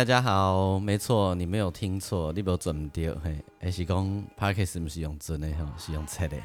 [0.00, 6.38] 大家好，没错，你没有听错，你没有准掉，嘿，还是讲 Parkes 不是用真的哈，是用猜的，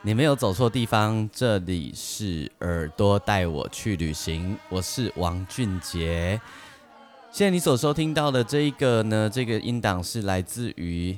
[0.00, 6.40] 你没有走错地方，这里是耳朵带我去旅行，我是王俊杰。
[7.30, 11.14] 现在你所收听到的这一个呢，这个音档是来自于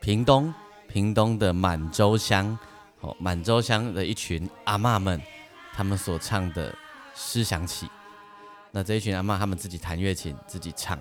[0.00, 0.54] 屏东，
[0.86, 2.56] 屏东的满洲乡，
[3.00, 5.20] 哦，满洲乡的一群阿嬷们，
[5.72, 6.70] 他们所唱的
[7.12, 7.86] 《思想起》。
[8.72, 10.98] 那这一群阿妈，他们自己弹乐琴，自己唱，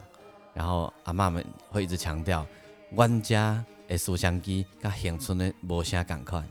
[0.53, 2.45] 然后阿妈们会一直强调，
[2.91, 6.47] 阮家的思想机甲乡村的无啥共款。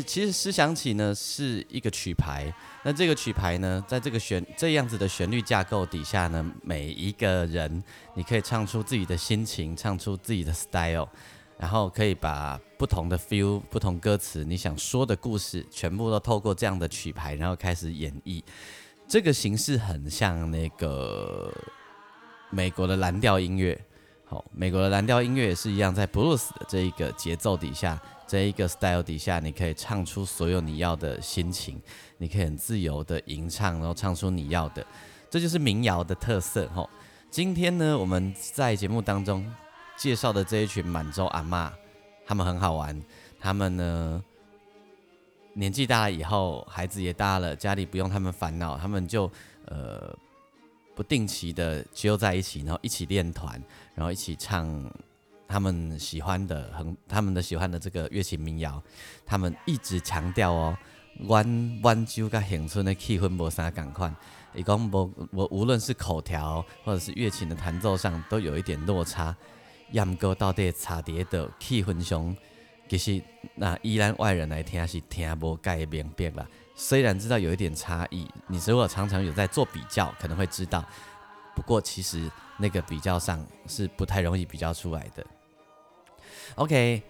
[0.00, 2.52] 其实思想起呢是一个曲牌，
[2.84, 7.82] 那这个曲牌呢，在这个旋这样子的旋律架构底下呢，每一个人
[8.14, 11.08] 你可以唱出自己的心情，唱出自己的 style，
[11.58, 18.42] 然后可以把不同的 feel、不同歌词你想说的故事，全部都透过这样的曲牌，然后开始演绎。
[19.08, 21.52] 这个形式很像那个
[22.50, 23.78] 美国的蓝调音乐，
[24.52, 28.00] 美国的蓝调音乐也是一样，在 blues 的这一个节奏底下。
[28.24, 31.78] 这一个 style 底下，你可以唱出所有你要的心情，
[32.16, 34.82] 你可以很自由的吟唱，然后唱出你要的，
[35.28, 36.88] 这就是民谣的特色吼。
[37.30, 39.44] 今天呢，我们在节目当中
[39.98, 41.70] 介绍的这一群满洲阿妈，
[42.24, 42.98] 他们很好玩，
[43.38, 44.24] 他们呢
[45.52, 49.30] 年纪大了以后，孩子也大了，家里不用他们烦恼，他们就
[49.66, 50.16] 呃
[50.94, 53.62] 不定期的揪在一起，然后一起练团，
[53.94, 54.90] 然后一起唱。
[55.48, 58.82] 他们喜欢的很，他们的喜欢的这个乐器民谣，
[59.26, 60.78] 他们一直强调哦，
[61.26, 64.16] 弯弯州跟乡村的气氛无啥共款，
[64.54, 69.36] 伊讲无无无论是口条或者是乐器的弹奏上都有一点落差。
[69.90, 72.34] 杨哥到底差伫的气氛上，
[72.88, 73.22] 其实
[73.54, 76.48] 那依然外人来听是听不介明白啦。
[76.74, 80.84] 虽然知道有一点差异，你如果常常有在做比较，可能会知道。
[81.54, 85.24] 不过其实那个比较上是不太容易比较出来的。
[86.54, 87.02] OK，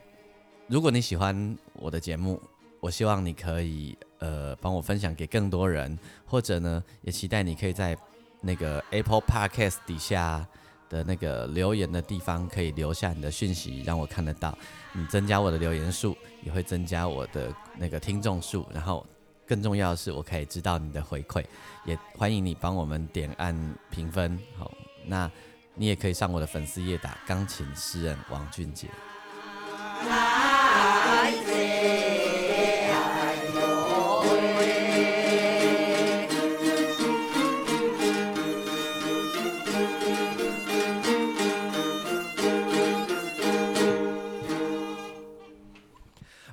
[0.67, 2.41] 如果你喜欢我的节目，
[2.81, 5.97] 我希望你可以呃帮我分享给更多人，
[6.27, 7.97] 或者呢也期待你可以在
[8.41, 10.45] 那个 Apple Podcast 底下
[10.89, 14.57] 的那个留言的地方可以留下你的讯息，让我看得到。
[14.93, 19.07] 你增加我的留言数，也会增加我的那个听众数，然后
[19.47, 21.45] 更重要的是，我可以知道你的回馈。
[21.85, 23.55] 也欢迎你帮我们点按
[23.91, 24.71] 评分，好，
[25.05, 25.31] 那
[25.75, 28.89] 你也可以上我的粉丝页打钢琴诗人王俊杰。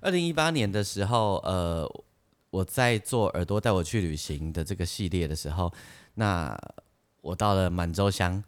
[0.01, 1.87] 二零一八年的时候，呃，
[2.49, 5.71] 我在做耳朵带我去旅行的这个系列的时候，
[6.15, 6.57] 那
[7.21, 8.43] 我到了满洲乡。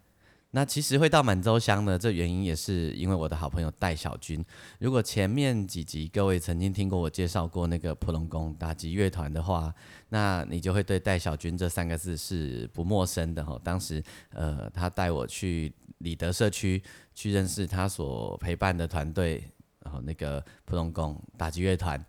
[0.54, 4.44] 那其实会到满洲乡呢，这原因也是因为我的好朋友戴小军。
[4.80, 9.74] 如果前面几集各位曾经听过我介绍过那个普隆宫打击乐团的话，
[10.10, 13.58] 那你就会对戴小军这三个字是不陌生的哈。
[13.64, 16.84] 当时呃，他带我去里德社区
[17.14, 19.42] 去认识他所陪伴的团队，
[19.86, 22.04] 然后那个普隆宫打击乐团。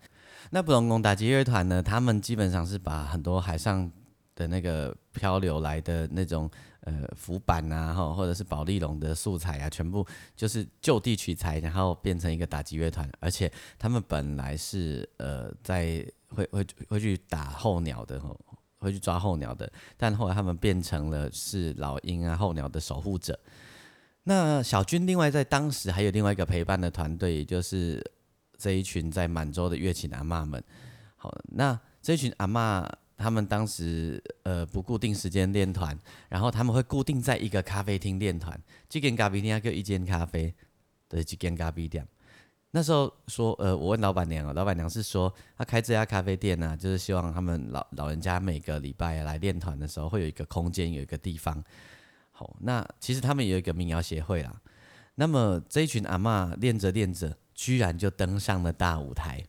[0.53, 3.91] 那布隆宫打击乐团呢，他们基本上是把很多海上
[4.35, 6.49] 的那个漂流来的那种。
[6.85, 10.05] 呃，浮板啊，哈，或者是保利龙的素材啊，全部
[10.35, 13.09] 就是就地取材，然后变成一个打击乐团。
[13.21, 18.21] 而且他们本来是呃，在会会会去打候鸟的，
[18.79, 19.71] 会去抓候鸟的。
[19.95, 23.39] 但后来他们变成了是老鹰啊，候鸟的守护者。
[24.23, 28.05] 那小军另外在当时还有另外一个陪伴的团队，也就是
[28.57, 30.63] 这一群在满洲的乐器阿妈们。
[31.15, 32.89] 好，那这一群阿妈。
[33.15, 35.97] 他们当时呃不固定时间练团，
[36.27, 38.59] 然后他们会固定在一个咖啡厅练团。
[38.89, 40.53] 这间咖啡厅叫一间咖啡，
[41.07, 42.05] 对，几间咖啡店。
[42.71, 51.63] 那时候说呃，我问老板娘，老板娘是说他开这家咖啡店呢，就是希望他们老老人家每个礼拜来练团的时候，会有一个空间，有一个地方。
[52.31, 54.59] 好，那其实他们有一个民谣协会啦。
[55.15, 59.43] 那么这一群阿嬷练着练着，居然就登上了大舞台。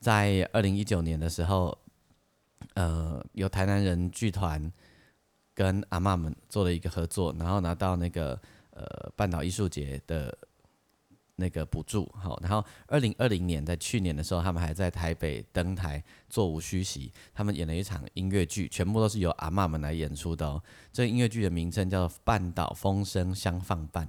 [0.00, 1.76] 在二零一九年的时候。
[2.74, 4.72] 呃，有台南人剧团
[5.52, 8.40] 跟阿妈们做了一个合作，然后拿到那个
[8.70, 10.36] 呃半岛艺术节的
[11.34, 20.62] 那个补助，好，然后二零二零年在去年的时候，他们还在台北登台座无虚席，他们演了一场音乐剧，全部都是由阿妈们来演出的哦。
[20.92, 24.06] 这个音乐剧的名称叫做《半岛风声相放伴》，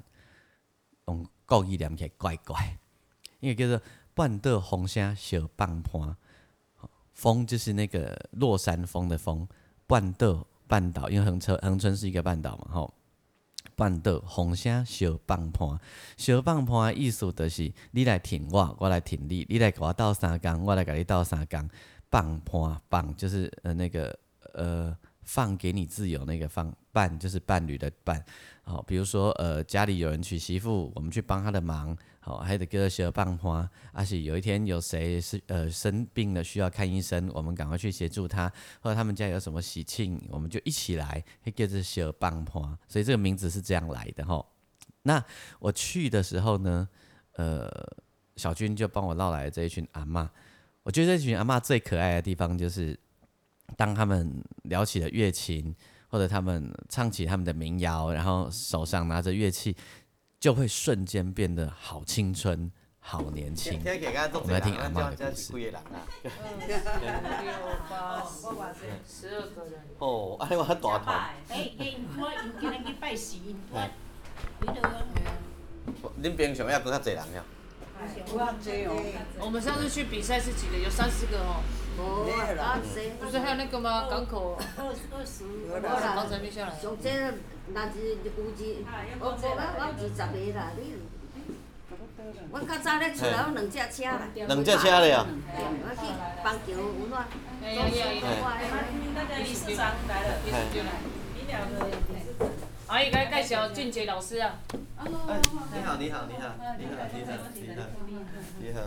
[1.07, 2.78] 用国语念起来怪怪，
[3.39, 3.77] 因为叫做
[4.13, 6.01] 《半岛风声小放伴》。
[7.11, 9.45] 风就是那个落山风的风，
[9.85, 12.93] 半岛半岛，因为恒春恒春是一个半岛嘛，吼，
[13.75, 15.77] 半岛风声小放伴，
[16.15, 21.69] 小放伴意思就是你来挺我，我来挺你，你来给我倒三缸，我来给你倒三缸，
[22.09, 24.17] 放伴放就是呃那个
[24.53, 28.23] 呃放给你自由那个放伴就是伴侣的伴，
[28.63, 31.97] 好，比如说呃家里有人娶媳妇，我们去帮他的忙。
[32.29, 38.47] 好，还得给小棒花，而且有一天有谁是呃生病了需要看医生，我们赶快去协助他，
[38.81, 44.45] 或者他们家有什么喜庆，我们就一起来，会叫做小棒花，所以这个名字是这样来的哈。
[45.01, 45.25] 那
[45.57, 46.87] 我去的时候呢，
[47.33, 47.67] 呃，
[48.35, 50.29] 小军就帮我绕来了这一群阿妈，
[50.83, 52.95] 我觉得这群阿妈最可爱的地方就是，
[53.75, 55.75] 当他们聊起了乐琴，
[56.09, 59.75] 或者他们唱起他们的民谣，然后手上拿着乐器。
[60.39, 63.77] 就会瞬间变得好青春、好年轻。
[64.33, 65.51] 我们来听阿妈的故事。
[69.05, 69.81] 十二个人。
[69.99, 71.29] 哦，哎，我大团。
[71.49, 73.37] 哎因，我今日去拜神。
[76.21, 77.43] 恁平常也搁较侪人呀？
[79.39, 80.77] 我们上次去比赛是几个？
[80.77, 81.61] 有三十个哦。
[83.19, 84.07] 不是还有那个吗？
[84.09, 84.57] 港口。
[84.77, 85.43] 二二十。
[85.81, 86.73] 刚才没下来。
[87.71, 88.85] 那是有几，
[89.19, 90.17] 我我我二十个
[90.57, 90.81] 啦，你，
[92.51, 94.11] 我较早咧出来，我两只车啦。
[94.33, 95.27] 两只车咧啊。
[95.53, 96.01] 我去
[96.43, 96.79] 帮桥有
[97.11, 97.27] 哪？
[97.61, 98.25] 哎呀呀呀！
[99.43, 102.48] 理事长来了，理事长来。
[102.89, 104.55] 阿姨，该介绍俊杰老师啊。
[105.05, 105.37] 你好，
[105.75, 106.49] 你好，你好，你好，
[106.79, 107.83] 你好，你好，
[108.59, 108.81] 你好。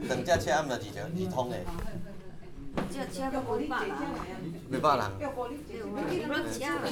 [0.00, 1.56] 两只车毋是二二通的。
[2.90, 3.88] 这车都几百人。
[4.68, 5.02] 几百人。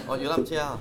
[0.07, 0.79] 哦，游览车啊。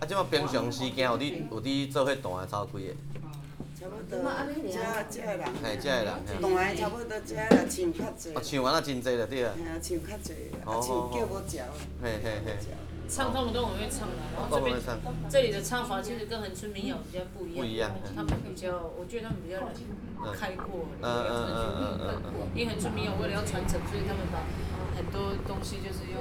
[0.00, 2.94] 啊，即马平常时间有伫有伫做伙团走几个？
[3.86, 4.18] 差不多。
[4.70, 4.78] 这
[5.10, 5.46] 这人。
[5.62, 6.12] 嘿，这人。
[6.40, 8.34] 团差不多唱较济。
[8.34, 9.52] 哦，唱完了真济了，对啊。
[9.56, 10.32] 嘿啊，唱较济，
[10.64, 10.86] 啊，唱
[11.46, 11.62] 叫。
[12.02, 12.56] 嘿嘿嘿。
[13.08, 14.76] 唱他们都很会唱的，然后这边
[15.30, 17.62] 这里的唱法其实跟恒春民谣比较不一样。
[17.62, 17.92] 不一样。
[18.16, 19.62] 他们比较，我觉得他们比较
[20.34, 20.90] 开阔。
[21.00, 22.32] 嗯嗯嗯嗯嗯。
[22.52, 24.42] 因为恒春民谣为了要传承，所以他们把
[24.98, 26.18] 很多东西就是用。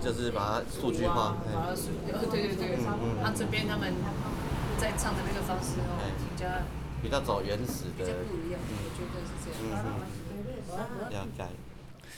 [0.00, 1.36] 就是把它数据化。
[1.52, 2.80] 把它数，对对对。
[2.80, 3.20] 嗯嗯。
[3.22, 3.92] 他这边他们
[4.80, 6.48] 在唱的那个方式哦，比较。
[7.02, 8.04] 比较走原始的。
[8.04, 9.84] 比较不一样，我觉得是这样。
[9.84, 11.10] 嗯嗯。
[11.10, 11.44] 了解。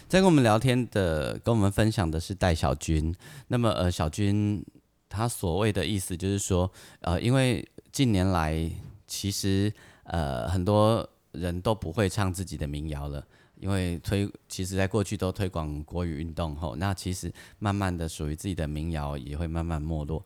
[0.07, 3.13] 在跟我们聊天的，跟我们分享的是戴小军。
[3.49, 4.65] 那么，呃，小军
[5.09, 8.71] 他所谓的意思就是说，呃，因为近年来
[9.07, 9.73] 其实
[10.05, 13.27] 呃很多人都不会唱自己的民谣了，
[13.57, 20.25] 因为推其实在过去都推广国语运动后，那其实慢慢的属于自己的民谣也会慢慢没落。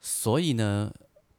[0.00, 0.90] 所以呢，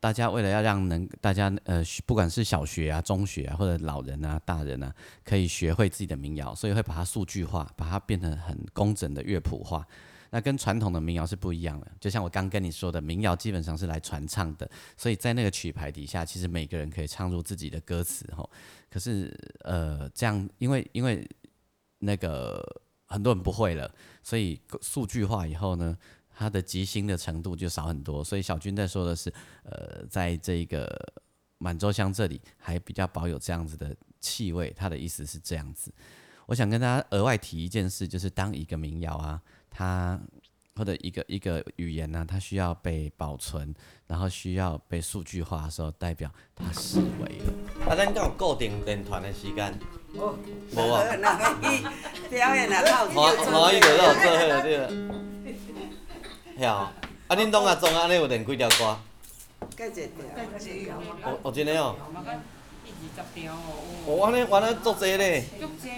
[0.02, 4.94] 大家为了要让能大家呃，不管是小学啊、中学啊，或者老人啊、大人啊，
[5.24, 9.88] 可以学会自己的民谣，所以会把它数据化，把它变成很工整的乐谱化。
[10.32, 14.68] 那跟传统的民谣是不一样的，就像我刚跟你说的，民谣基本上是来传唱的，
[14.98, 18.50] 所以在那个曲牌底下，其实每个人可以唱入自己的歌词吼。
[18.90, 21.30] 可是呃，这样因为因为
[22.00, 22.66] 那个
[23.06, 23.94] 很多人不会了，
[24.24, 25.96] 所以数据化以后呢，
[26.34, 28.24] 它的即兴的程度就少很多。
[28.24, 29.32] 所以小军在说的是，
[29.64, 31.14] 呃，在这个
[31.58, 35.94] 满洲乡这里还比较保有这样子的气味，他的意思是这样子。
[36.48, 39.42] 我想跟大家额外提一件事，就是当一个民谣啊。
[39.70, 40.20] 它
[40.76, 43.74] 或者一个一个语言呢，它需要被保存，
[44.08, 47.54] 然后需要被数据化的时候，代表它思维了。
[47.90, 49.80] 啊，咱有固定练团的时间，
[50.16, 50.38] 哦
[50.74, 51.16] 无啊。
[51.16, 51.84] 那可以
[52.30, 55.31] 表演啊，套好，好，伊就让我做迄个对了。
[56.62, 56.94] 吓，啊，
[57.30, 58.98] 恁拢啊总安尼有练几条歌？
[59.76, 60.96] 几只条？
[61.24, 61.96] 哦哦，真的哦。
[62.06, 62.40] 二
[63.16, 63.58] 十条哦。
[64.06, 65.44] 哦，安尼安尼足济咧。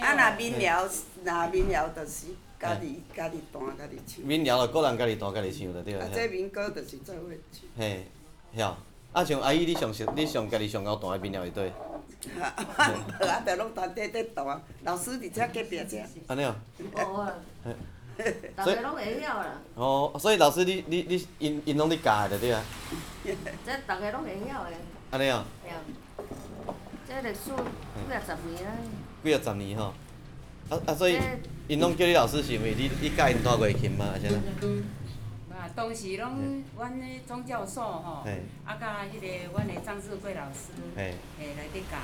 [0.01, 0.87] 啊，若民谣，
[1.25, 2.27] 若民谣就是。
[2.63, 4.25] 家己家己弹家己唱。
[4.25, 7.61] 民谣就个人家己弹家己唱着对啊，这民歌就是做伙唱。
[7.77, 8.07] 嘿，
[8.55, 8.77] 晓。
[9.11, 11.73] 啊，像阿姨，你上熟，你上家己上到弹的民谣乐队。
[12.39, 12.55] 啊，
[13.19, 15.97] 啊，着拢团体在弹，老师伫遮隔壁遮。
[16.27, 16.55] 安尼哦。
[16.95, 17.33] 哦啊。
[18.55, 19.61] 大家拢会晓啦。
[19.75, 22.63] 哦，所以老师你你你因因拢伫教的对啊。
[23.23, 24.71] 这大家拢会晓的。
[25.11, 25.43] 安尼哦。
[25.63, 25.71] 对。
[27.07, 28.77] 这历史几啊十年啊。
[29.23, 29.93] 几啊十年吼。
[30.69, 31.17] 啊啊，所以。
[31.65, 32.75] 因拢叫你老师是毋是？
[32.75, 34.13] 你你教因弹过琴吗？
[34.19, 38.25] 是啊，当时拢阮迄总教授吼，
[38.65, 41.95] 啊，甲迄个阮的张志贵老师，嘿，来伫教，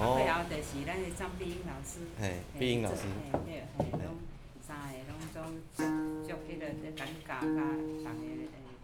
[0.00, 3.02] 啊，最后就是咱的张碧英老师，嘿，碧英老师，
[3.32, 4.18] 嘿，对，嘿，拢
[4.66, 5.36] 三个拢总
[5.72, 5.78] 足
[6.26, 7.38] 足迄个咧讲教甲
[8.02, 8.06] 同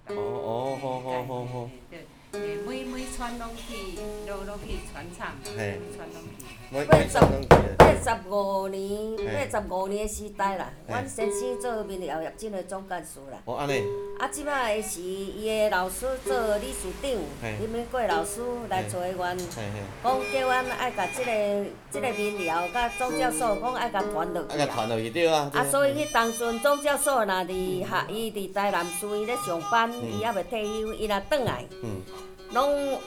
[0.07, 1.71] 个，哦哦，好好好好。
[2.33, 6.45] 每每串拢去，拢拢去传唱，串拢去。
[6.71, 7.19] 八十
[7.77, 13.39] 八十五年，八十五年时代啦，阮先生做民谣业真个总干事啦。
[13.45, 13.83] 哦，安尼。
[14.21, 17.11] 啊，即摆的是伊的老师做理事长，
[17.59, 24.53] 林美贵老师来找阮，讲叫阮爱甲即个即个民谣，甲总教授讲爱甲传落去。
[24.53, 25.51] 爱甲传落去对啊。
[25.53, 27.49] 啊，所以迄当阵总教授若伫
[27.85, 31.65] 学，伊伫台南市咧上班，伊还未退休，伊若转来。
[32.53, 32.99] 拢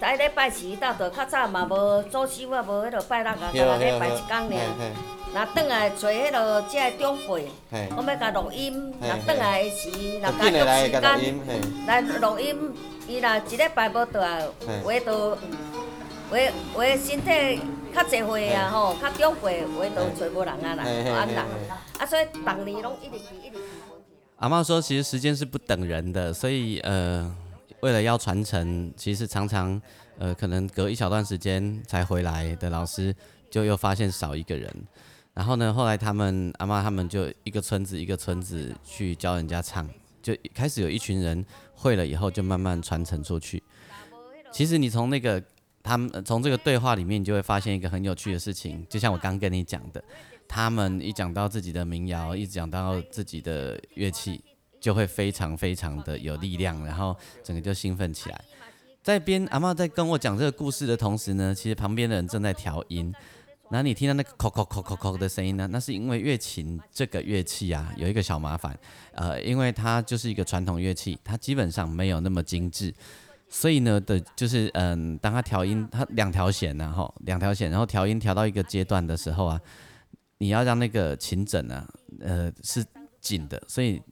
[0.00, 4.92] 在礼拜四到倒较早嘛无做收啊，无迄落拜六啊，就礼拜一工尔。
[5.34, 7.50] 若转来找迄落遮个长辈，
[7.96, 8.92] 我要甲录音。
[9.00, 9.88] 若转来时，
[10.20, 11.02] 若甲约时间
[11.86, 12.74] 来录音。
[13.08, 14.46] 伊若一礼拜无倒来，
[14.84, 15.30] 话都
[16.30, 16.38] 话
[16.74, 17.60] 话身体
[17.94, 21.46] 较侪岁啊吼，较长辈话都找无人啊啦，安啦。
[21.98, 23.62] 啊，所以逐年拢一直去，一直去。
[24.36, 27.34] 阿妈说，其实时间是不等人的，所以呃。
[27.82, 29.80] 为了要传承，其实常常，
[30.16, 33.14] 呃，可能隔一小段时间才回来的老师，
[33.50, 34.72] 就又发现少一个人。
[35.34, 39.88] 然后呢，后来他们阿妈他们就一个村子一个村子去教人家唱，
[40.22, 43.60] 就开始有一群人会了以后，就慢慢传承出去。
[44.52, 45.42] 其实你从那个
[45.82, 50.00] 他们从这个对话里面，你就会发现一个很有趣的事情，就像我刚跟你讲的，
[50.46, 54.40] 他们一讲到自己的民谣，一讲到自己的乐器。
[54.82, 58.44] 就会非常非常的有力量，然后整个就兴奋起来。
[59.00, 63.14] 在边阿妈在跟我讲这个故事的同时呢，其实旁边的人正在调音。
[63.70, 65.66] 那你听到那个扣扣扣扣扣的声音呢？
[65.72, 68.76] 那是因为乐琴这个乐器啊，有一个小麻烦，
[69.14, 72.92] 呃，因为它就是一个传统乐器，它基本上没有那么精致，
[73.48, 79.60] 所以呢的，就是嗯，当它调音，它两条弦然后两条弦，然后调音调到一个阶段的时候啊，
[80.38, 81.88] 你要让那个琴枕啊，
[82.20, 82.84] 呃，是
[83.20, 84.02] 紧的，所以。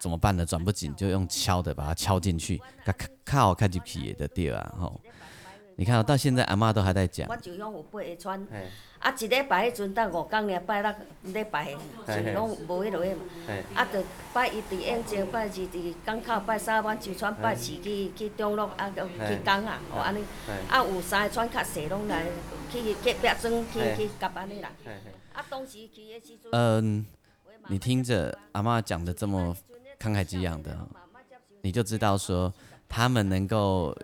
[0.00, 0.46] 怎么办呢？
[0.46, 4.98] 转不紧就用敲的把它敲进去，咔靠开进去的对啊吼。
[5.76, 7.28] 你看到现在阿妈都还在讲。
[7.28, 8.46] 我就用有八个穿，
[8.98, 10.94] 啊一礼拜迄阵等五工尔，拜六
[11.34, 11.74] 礼拜
[12.06, 13.22] 就拢无迄落个嘛。
[13.74, 14.02] 啊，着
[14.32, 20.22] 拜一伫永靖，拜二伫港口，拜三阮就串，拜四去去中路啊，去港啊，哦安尼。
[20.68, 22.24] 啊有三个串较细拢来
[22.70, 24.70] 去隔壁庄去去夹安尼啦。
[25.34, 26.50] 啊当时去的时阵。
[26.52, 27.06] 嗯，
[27.68, 29.54] 你听着阿妈讲的这么。
[30.00, 30.76] 慷慨激昂的，
[31.60, 32.52] 你就知道说
[32.88, 33.94] 他们能够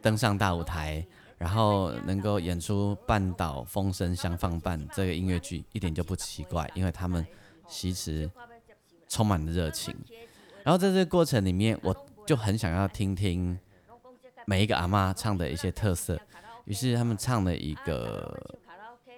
[0.00, 7.24] 登上大舞台，然后能够演出《半岛风声相放伴》这个音乐剧，一点就不奇怪，因为他们
[7.68, 8.30] 其实
[9.08, 9.94] 充满了热情。
[10.64, 11.94] 然后在这个过程里面，我
[12.26, 13.58] 就很想要听听
[14.46, 16.18] 每一个阿妈唱的一些特色，
[16.64, 18.56] 于是他们唱了一个，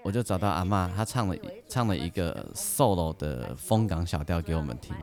[0.02, 1.36] 我就找到阿妈，她唱了
[1.68, 4.96] 唱了一个 solo 的风港小调给我们听。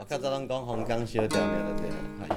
[0.00, 2.36] 我较早拢讲红港小调了，对啦，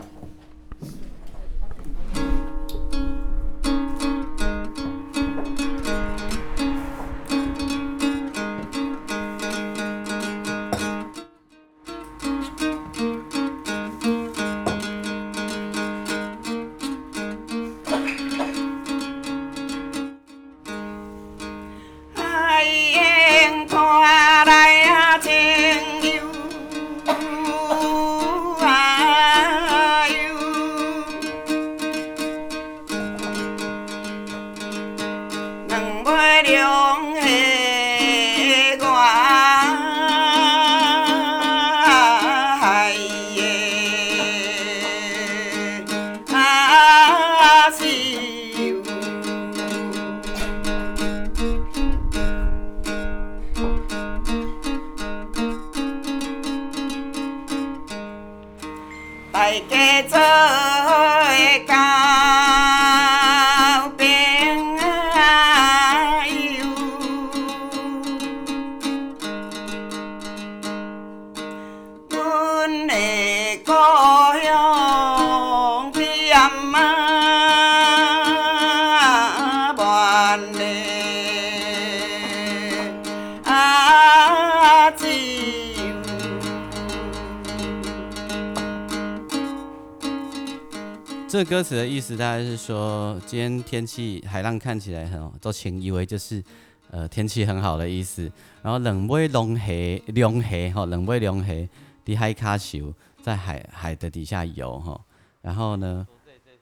[91.33, 96.43] 这个歌词的意思大概是说，今天天气海浪看起来很，都请以为就是
[96.91, 98.31] 呃天气很好的意思。
[98.61, 101.67] 然后冷尾龙黑龙黑哈，冷尾龙黑
[102.05, 105.01] 的海卡球在海海的底下游哈。
[105.41, 106.07] 然后呢，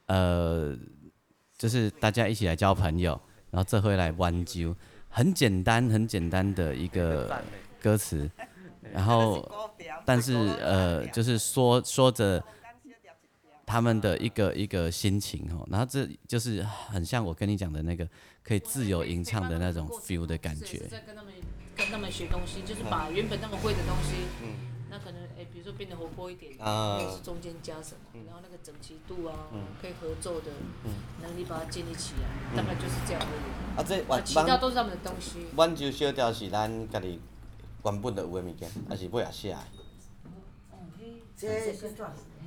[0.06, 0.74] 呃，
[1.58, 4.74] 就是大家一起来交朋友，然后这回来弯揪，
[5.10, 7.44] 很简单很简单的一个
[7.84, 8.32] 歌词。
[8.94, 9.46] 然后，
[10.06, 12.42] 但是呃，就是说说着。
[13.72, 18.06] 他们的一个一个心情哦，然后这就是很像我跟你讲的那个
[18.44, 20.80] 可以自由吟唱的那种 feel 的感觉。
[20.90, 21.32] 在跟他们
[21.78, 24.51] 跟他们学东西，就是把原本他们会的东西，嗯，
[24.90, 29.48] 那可能哎，比如说变得活泼一点，啊，或是中间加什么，然后那个整齐度啊，
[29.82, 30.51] 可以合奏的
[31.22, 33.80] 能力把它建立起来，大概就是这样而已。
[33.80, 35.48] 啊，这其他都是他们的东西。
[35.55, 37.22] 挽就小调是咱家己
[37.86, 39.60] 原本就有的物件，还是尾也写的？
[41.38, 41.48] 这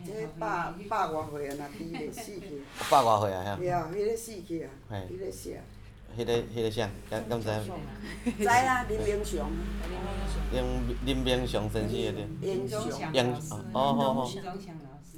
[0.04, 2.62] 这百百外岁啊，那滴咧死去。
[2.90, 3.56] 百外岁啊，吓。
[3.56, 5.50] 对啊，迄个死去啊，迄个啥。
[6.16, 6.88] 迄个迄个啥？
[7.10, 7.46] 敢敢知？
[8.38, 9.50] 知啊，林明祥。
[10.52, 10.62] 林
[11.06, 12.28] 林明祥先生的对。
[12.42, 12.80] 英雄。
[13.12, 13.34] 英
[13.72, 14.30] 哦好好。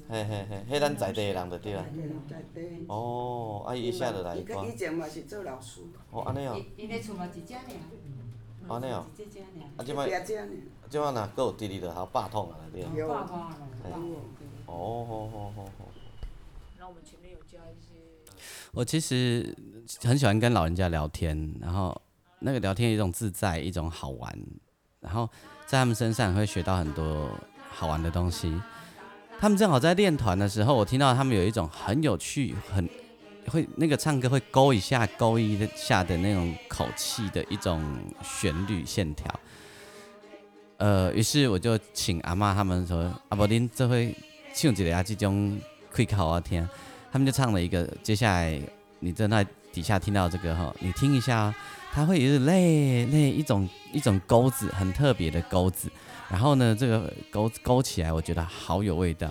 [0.09, 1.85] 嘿嘿嘿，迄咱在地诶人就对啊。
[2.31, 2.87] 在地。
[2.89, 4.37] 哦，啊伊写落来。
[4.37, 5.81] 伊以前嘛是做老师。
[6.13, 6.57] 哦，安尼哦。
[6.77, 7.61] 伊咧厝嘛一只尔。
[8.69, 9.05] 安尼哦。
[9.19, 9.47] 一只尔。
[9.77, 10.09] 啊，即摆。
[10.89, 12.83] 即摆若搁有第二着好百痛啊，对。
[12.97, 13.09] 有。
[14.67, 15.89] 哦，好好好好。
[16.79, 18.33] 那我们前面有加一些。
[18.73, 19.57] 我其实
[20.03, 21.99] 很喜欢跟老人家聊天，然后
[22.41, 24.39] 那个聊天一种自在，一种好玩，
[25.01, 25.29] 然后
[25.67, 27.31] 在他们身上会学到很多
[27.71, 28.61] 好玩的东西。
[29.39, 32.89] 他们正好在练团的时候，我听到他们有一种很有趣、很
[33.49, 37.83] 会那个唱歌会勾一下、勾一下的那种口气的一种
[38.23, 39.41] 旋律线条。
[40.79, 44.15] 呃，于是我就请阿妈他们说：“阿伯林，这回。”
[44.57, 46.67] 唱一个啊，这种可以考我听，
[47.13, 47.87] 他们就唱了一个。
[48.03, 48.59] 接下来
[49.01, 51.55] 你在那底下听到这个哈，你听一下，
[51.93, 55.91] 它会有类类一种一种钩子，很特别的钩子。
[56.31, 59.31] 然后呢，这个钩勾起来，我觉得好有味道。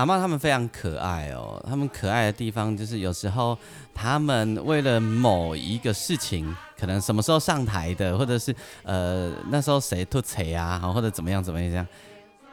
[0.00, 3.56] 阿妈他们非常可爱哦，他们可爱的地方就是有时候
[3.94, 11.86] 他们为了某一个事情，可能什么时候上台的，或者是呃那时候谁吐槽啊，或者怎么样怎么样，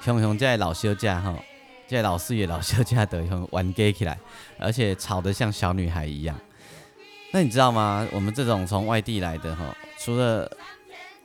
[0.02, 1.34] 熊熊在老休假哈，
[1.88, 4.20] 在老四月老休假的熊玩 gay 起来，
[4.60, 6.38] 而且吵得像小女孩一样。
[7.32, 8.06] 那你知道吗？
[8.12, 10.52] 我们这种从外地来的哈，除了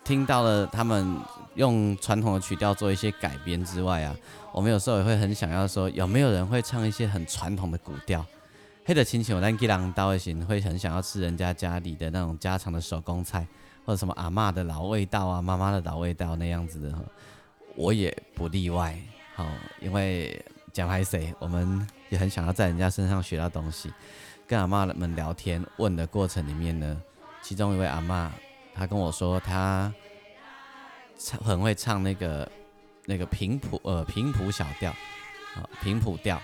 [0.04, 1.18] 听到了他们
[1.56, 4.14] 用传统的曲调做一些改编之外啊。
[4.52, 8.24] 我们有时候也会很想要说，有没有人会唱一些很传统的古调？
[8.84, 13.46] 黑的亲戚，我咱吉郎刀也行会很想要吃人家家里的那种家常的手工菜，
[13.86, 16.98] 或者什么阿妈的老味道啊，妈妈的老味道那样子的，
[17.76, 18.94] 我也不例外。
[19.34, 19.46] 好，
[19.80, 23.90] 因为讲来谁，我们也很想要在人家身上学到东西。
[24.46, 27.00] 跟阿妈们聊天问的过程里面呢，
[27.40, 28.30] 其中一位阿妈，
[28.74, 29.90] 她跟我说，她
[31.16, 32.46] 唱很会唱那个。
[33.06, 34.90] 那个平谱呃平谱小调，
[35.54, 36.40] 啊平谱调，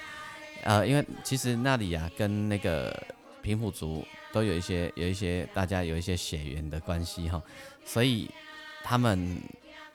[0.65, 3.01] 呃因为其实那里啊跟那个
[3.43, 7.41] 平埔族都有一些有一些大家有一些血缘的关系哈，
[7.85, 8.29] 所以
[8.83, 9.41] 他们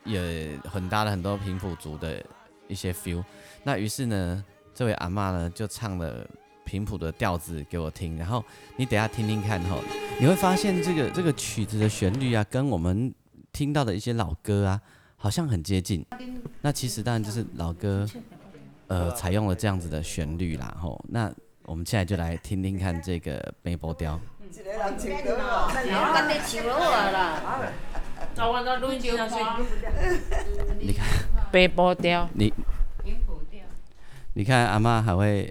[0.06, 2.24] 也很搭了很多平埔族的
[2.68, 3.24] 一些 feel。
[3.64, 6.26] 那于是呢，这位阿妈呢就唱了
[6.64, 8.44] 平埔的调子给我听，然后
[8.78, 9.78] 你等下听听看哈，
[10.18, 13.14] 你会发现这个这个曲子的旋律啊，跟我们
[13.52, 14.82] 听到的一些老歌啊。
[15.24, 16.06] 好像很接近，
[16.60, 18.06] 那其实当然就是老歌，
[18.88, 20.76] 呃，采用了这样子的旋律啦。
[20.78, 21.32] 吼，那
[21.64, 24.20] 我们现在就来听听看这个《背波雕》。
[30.78, 31.08] 你看，
[31.54, 32.54] 背波调，你，
[34.34, 35.50] 你看阿妈还会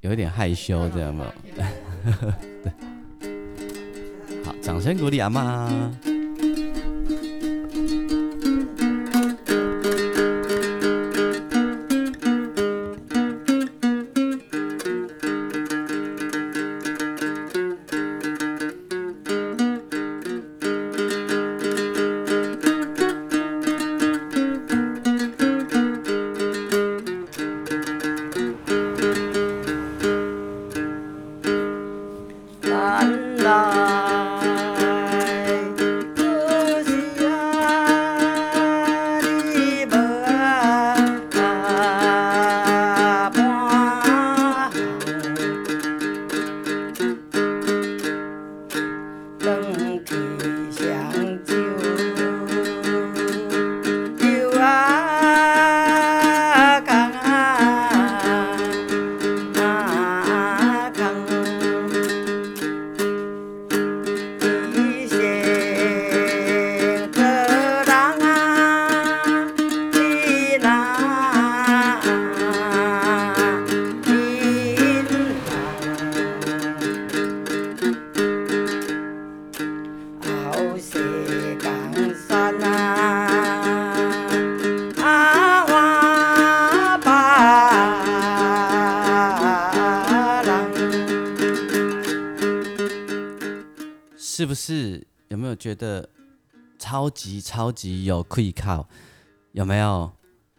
[0.00, 1.32] 有一点害羞，这样吗？
[1.54, 2.72] 对，
[4.44, 5.92] 好，掌声鼓励阿妈。
[95.62, 96.08] 觉得
[96.76, 98.88] 超级超级有愧靠？
[99.52, 100.10] 有没有？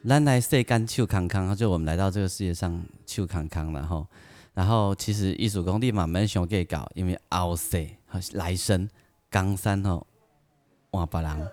[0.08, 4.08] 咱来世间手康康，就我们来到这个世界上手康康然后，
[4.54, 7.86] 然后其实艺术工地慢慢想计搞，因为后世
[8.32, 8.90] 来生
[9.30, 10.08] 江山吼
[10.92, 11.52] 换别人，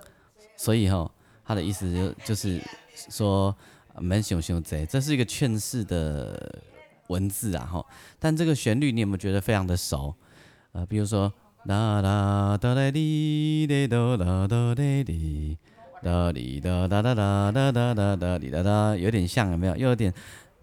[0.55, 1.11] 所以吼
[1.43, 2.61] 他的意思就就是
[2.95, 3.53] 说
[3.99, 6.63] 免想想这，这是一个劝世的
[7.07, 7.85] 文字啊吼。
[8.17, 10.15] 但这个旋律你有没有觉得非常的熟？
[10.71, 11.33] 呃，比如说
[11.65, 15.57] 啦啦哒啦滴滴哒啦哆哩哩。
[16.01, 19.75] 哒滴哒哒哒哒哒哒哒哒哩哒哒，有点像有没有？
[19.75, 20.11] 又有点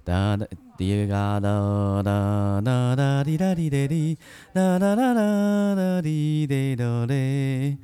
[0.02, 0.44] 哒哒
[0.76, 4.18] 滴嘎哒哒哒哒滴哒滴哒哩
[4.52, 7.78] 哒哒哒哒哒哩哩哒哩。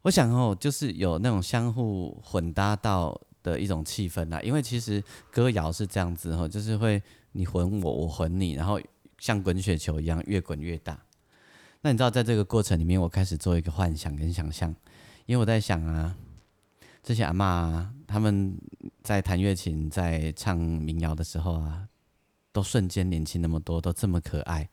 [0.00, 4.40] 我想哦，就是有那种相互混搭到的一种气氛呐。
[4.42, 8.80] 因为其实歌谣是这样子哈，就是会你混我，我混你，然后
[9.18, 10.98] 像滚雪球一样越滚越大。
[11.82, 14.74] 那你知道，在这个过程里面，我开始做一个幻想跟想象，
[15.26, 16.16] 因为我在想啊。
[17.02, 18.54] 这些阿妈他们
[19.02, 21.88] 在弹乐琴、在唱民谣的时候啊，
[22.52, 24.68] 都瞬间年轻那么多，都这么可爱。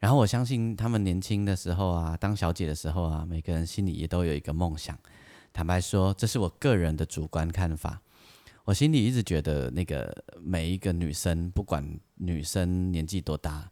[0.00, 4.98] 然后我相信他们年轻的时候啊，当小姐的时候啊，每个人心里也都有一个梦想。
[5.52, 8.02] 坦白说，这是我个人的主观看法。
[8.64, 13.70] 我心里一直觉得，那个每一个女生，不管女生年纪多大，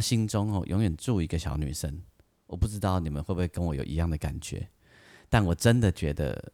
[0.00, 2.00] 心中哦永远住一个小女生。
[2.46, 4.68] 我不知道你们会不会跟我有一样的感觉，
[5.28, 6.52] 但我真的觉得。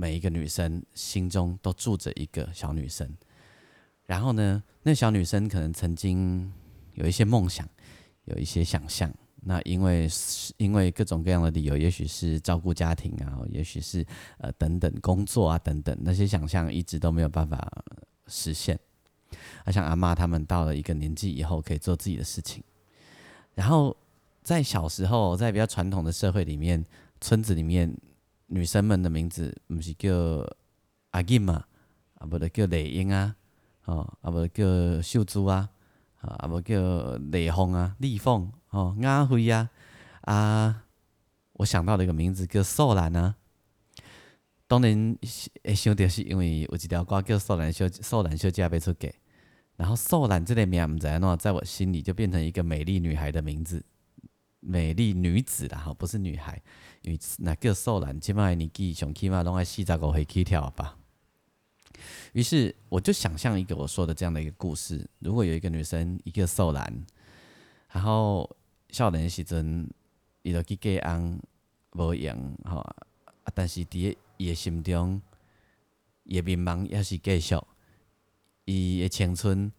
[0.00, 3.12] 每一个女生心中都住着一个小女生，
[4.06, 6.52] 然后呢，那小女生可能曾经
[6.94, 7.68] 有一些梦想，
[8.26, 9.12] 有一些想象。
[9.40, 10.08] 那因为
[10.56, 14.06] 因为各种各样的理由，也许是照顾家庭啊，也许是
[14.38, 17.68] 呃等等工作啊等等，那些想象一直都没有办法
[18.28, 18.78] 实现。
[19.64, 22.62] 而像阿妈他们到了一个年纪以后，可以做自己的事情。
[23.58, 23.96] 然后
[24.42, 26.84] 在小时候，在比较传统的社会里面，
[27.20, 27.92] 村子里面。
[28.50, 30.10] 女生们的名字不是叫
[31.10, 31.66] 阿金嘛，
[32.14, 33.36] 啊，不得叫丽英啊，
[33.84, 34.64] 哦，啊，不叫
[35.02, 35.68] 秀珠啊，
[36.22, 39.68] 啊，不叫丽凤啊，丽凤，哦，雅辉啊，
[40.22, 40.82] 啊，
[41.52, 43.34] 我想到了一个名字叫素兰啊。
[44.66, 45.18] 当然
[45.62, 49.10] 会想到是因为有一条歌叫素兰小素兰小姐要出嫁，
[49.78, 53.82] 然后素兰这个名唔知喏，在我心里就变成一个美丽女孩的名字，
[54.58, 56.60] 美丽女子啦，哈，不是女孩。
[57.02, 60.98] 因为那叫素兰，起码年纪上起码拢爱四十五岁起跳吧。
[62.32, 67.06] 于是我就想象一个我说的这样的一个故事：如果有一个女生，一个素兰，
[67.92, 68.56] 然后
[68.90, 69.88] 少年时阵
[70.42, 71.40] 伊就去嫁安
[71.92, 72.84] 无用吼，
[73.54, 75.22] 但是伫伊诶心中，
[76.24, 77.54] 伊诶迷茫也是继续，
[78.72, 79.72] 伊的青春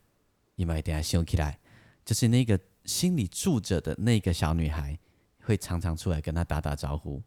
[0.55, 1.59] 伊嘛一定要想起来，
[2.03, 4.97] 就是那个心里住着的那个小女孩。
[5.41, 7.19] 会常常出来跟他打打招呼，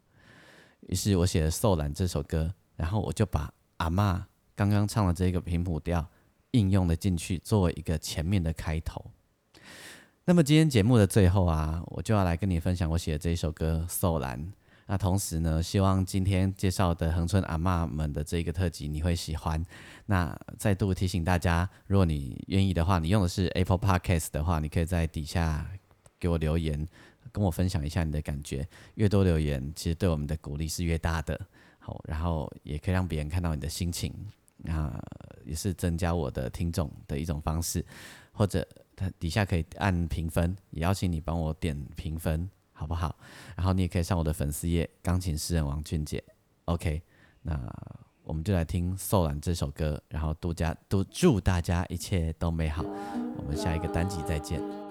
[0.83, 6.07] 于是我写了《受难》这首歌，然后我就把阿妈刚刚唱的这个平谱调
[6.53, 9.11] 应用了进去，作为一个前面的开头。
[10.25, 14.39] 那么今天节目的最后啊，我就要来跟你分享我写的这一首歌《受难》。
[14.87, 19.65] 那同时呢，希望今天介绍的恒春阿妈们的这个特辑你会喜欢。
[20.07, 25.67] 那再度提醒大家，如果你愿意的话，你用的是 Apple Podcast 的话，你可以在底下
[26.19, 26.87] 给我留言。
[27.31, 31.41] 跟我分享一下你的感觉，越多留言，其实对我们的鼓励是越大的。
[31.79, 34.13] 好，然后也可以让别人看到你的心情，
[34.67, 35.03] 啊，
[35.47, 37.83] 也是增加我的听众的一种方式。
[38.33, 43.17] 或者它底下可以按评分，也邀请你帮我点评分，好不好？
[43.57, 46.23] 然后你也可以上我的粉丝页，钢琴诗人王俊杰。
[46.65, 47.03] OK，
[47.43, 47.59] 那
[48.25, 52.85] 我们就来听《受难》这首歌，然后杜家都祝大家一切都美好。
[53.37, 54.82] 我们下一个单集再见。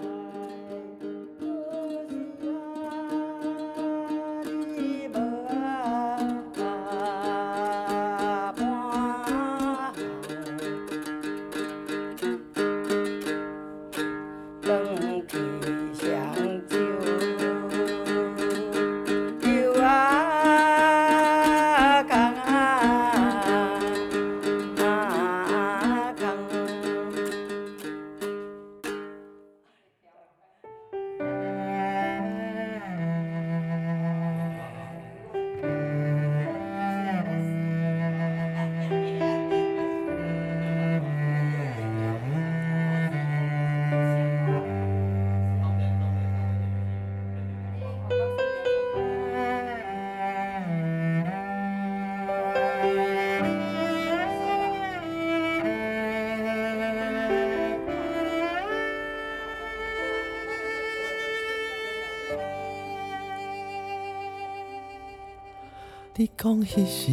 [66.22, 67.12] 你讲迄时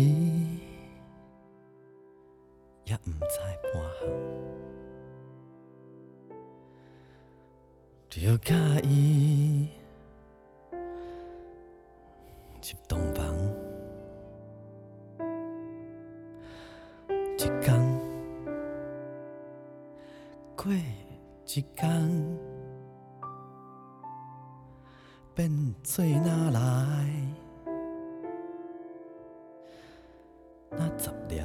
[30.79, 31.45] 那杂念，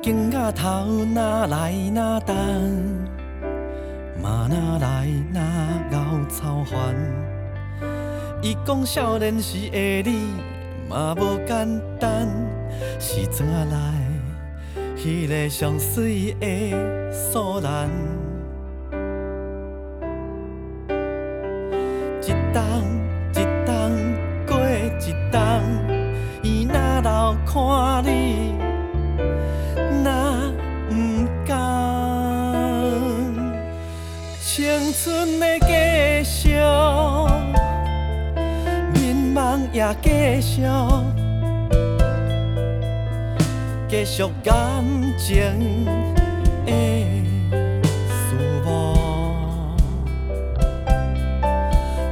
[0.00, 2.34] 镜仔头哪来哪动，
[4.22, 5.40] 嘛哪来哪
[5.92, 6.96] 熬操烦。
[8.40, 10.32] 伊讲少年时的你
[10.88, 12.26] 嘛无简单，
[12.98, 13.76] 是怎啊来？
[14.96, 17.88] 迄个上水的素兰，
[22.22, 22.87] 一冬。
[40.40, 40.62] 继续，
[43.88, 44.54] 继续感
[45.18, 45.84] 情
[46.64, 46.70] 的
[48.08, 48.94] 事物，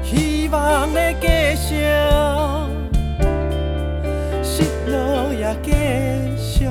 [0.02, 1.86] 希望的继续。
[4.42, 5.70] 失落也继
[6.36, 6.64] 续，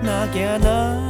[0.00, 1.01] 哪行哪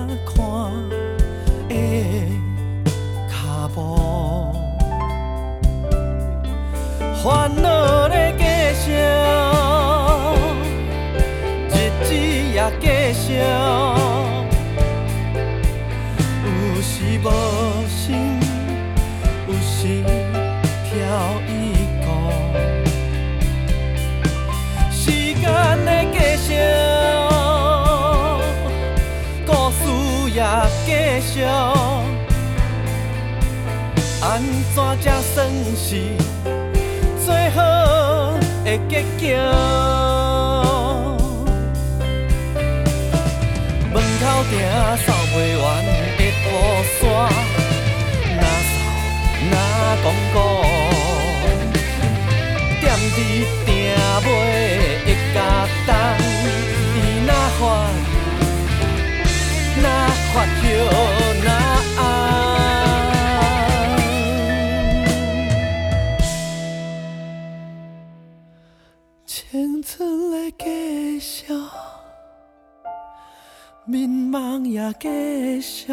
[34.75, 35.87] 怎才算是
[37.27, 37.61] 最好
[38.65, 39.37] 的结局？
[43.93, 44.53] 门口埕
[45.05, 45.65] 扫袂完
[46.17, 46.49] 的雨
[46.99, 47.01] 伞，
[48.39, 48.75] 哪扫
[49.51, 49.55] 哪
[50.03, 50.37] 讲古，
[52.81, 52.83] 踮
[53.13, 53.17] 伫
[53.67, 53.69] 埕
[54.25, 54.29] 尾
[55.05, 55.37] 的家
[55.87, 55.91] 当，
[56.97, 57.31] 伊哪
[57.61, 57.63] 发？
[60.33, 60.53] 发着
[71.23, 71.47] 续，
[73.85, 75.93] 迷茫也继续，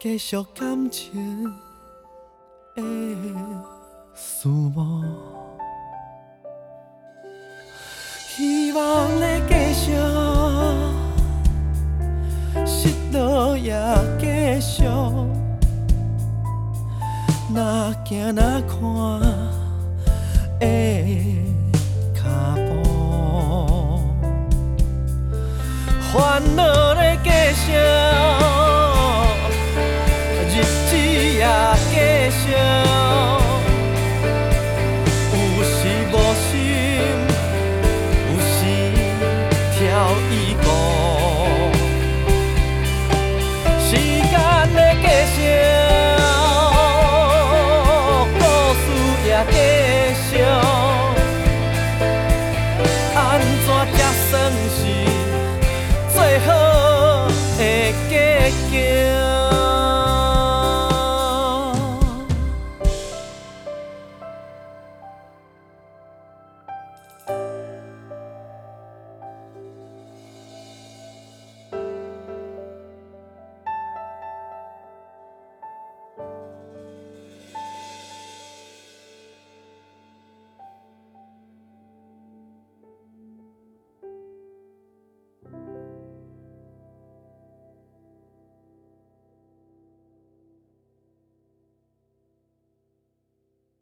[0.00, 1.44] 继续感情
[2.74, 2.82] 的
[4.14, 5.04] 思慕，
[8.28, 9.92] 希望的继续。
[12.64, 13.74] 失落也
[14.18, 14.84] 继续，
[17.52, 19.20] 哪行哪看
[20.58, 21.51] 的
[22.68, 24.00] 步，
[26.12, 26.60] 烦恼
[26.94, 27.72] 的继续，
[30.48, 31.44] 日子也
[31.90, 31.94] 继
[32.30, 32.42] 续，